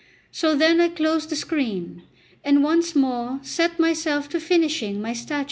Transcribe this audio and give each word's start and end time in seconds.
So 0.31 0.55
then 0.55 0.81
I 0.81 0.89
closed 0.89 1.29
the 1.29 1.35
screen, 1.35 2.01
and 2.43 2.63
once 2.63 2.95
more 2.95 3.37
set 3.43 3.77
myself 3.77 4.29
to 4.29 4.39
finishing 4.39 4.99
my 4.99 5.13
statue. 5.13 5.39